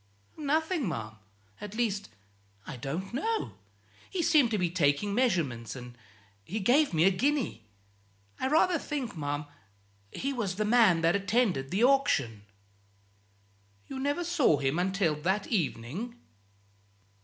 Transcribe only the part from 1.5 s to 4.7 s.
at least, I don't know. He seemed to